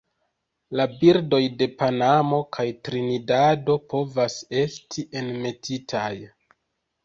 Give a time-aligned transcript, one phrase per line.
[0.77, 6.11] La birdoj de Panamo kaj Trinidado povas esti enmetitaj.